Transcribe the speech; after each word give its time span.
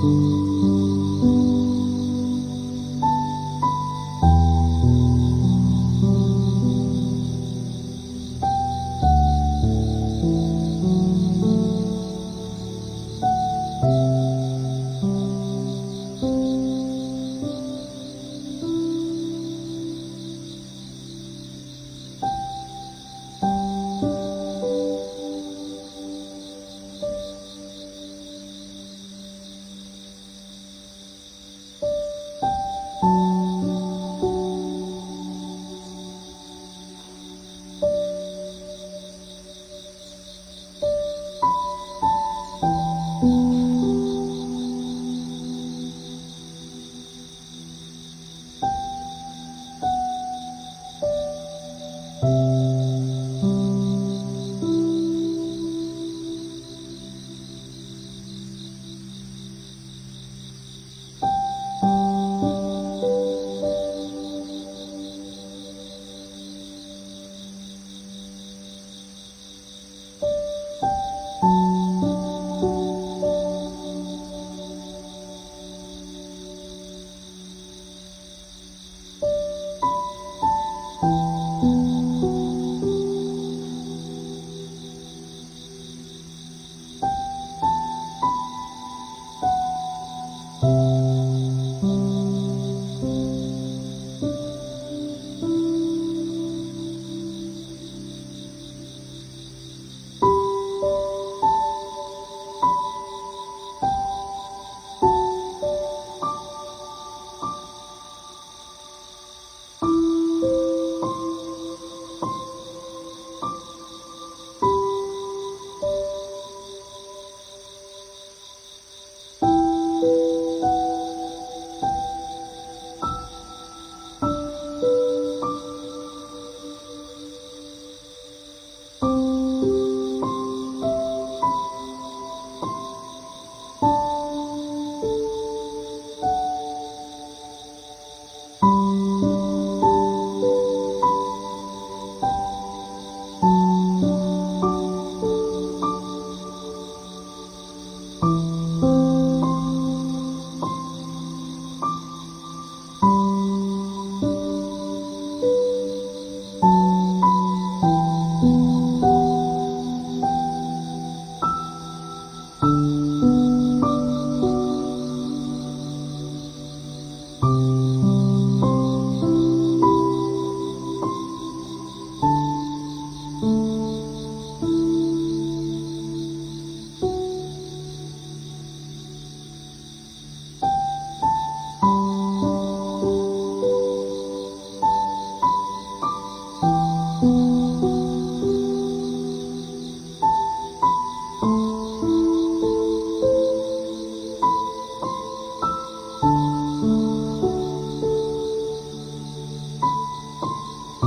嗯。 0.00 0.47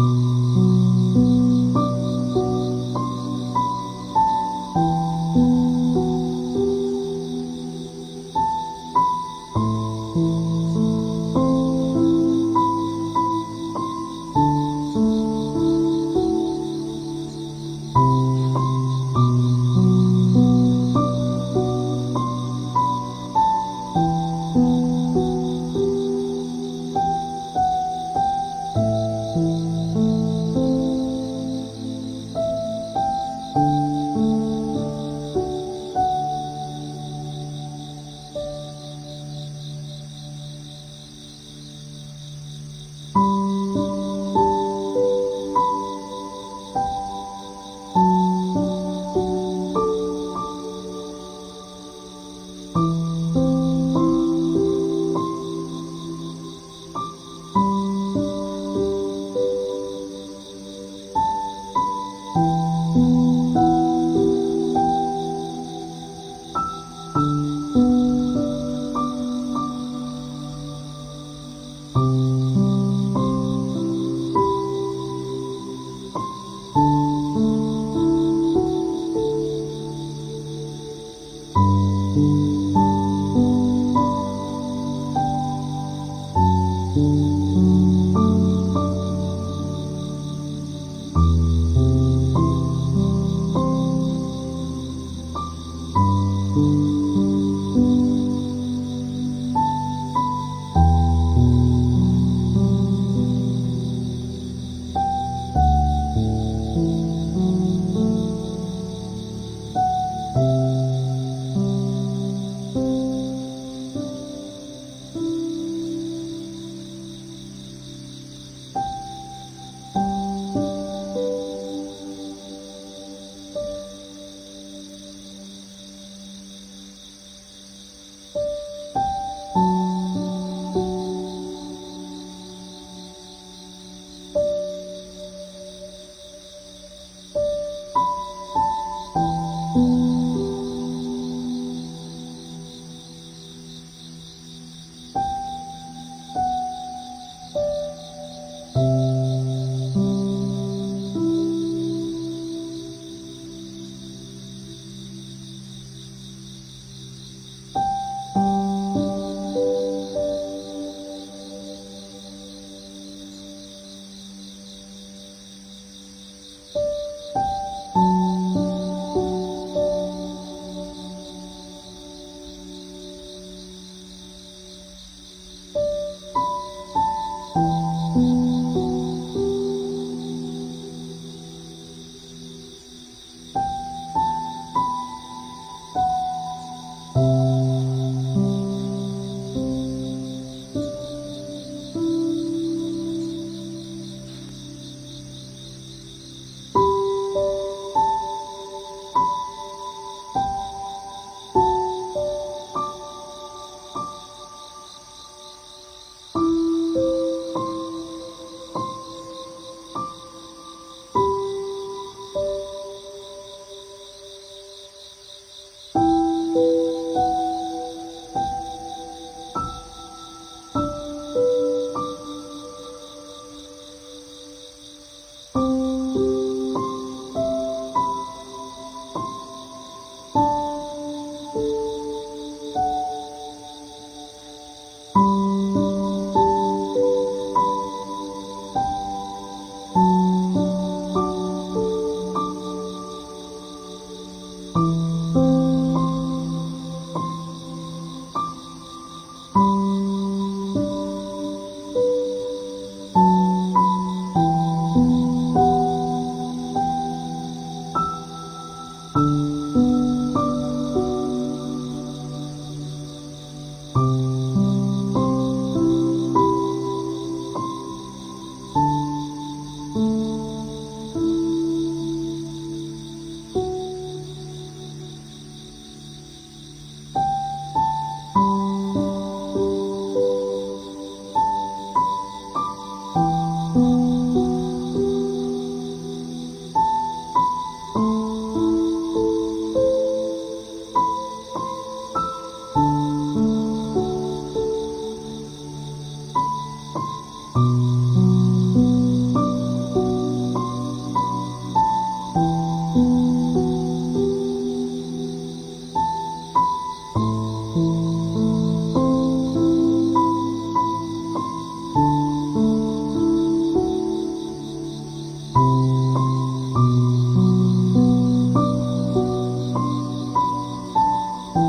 Mm-hmm. 0.01 0.40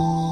ー。 0.03 0.32